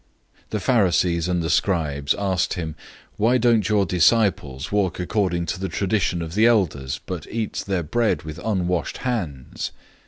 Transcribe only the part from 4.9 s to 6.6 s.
according to the tradition of the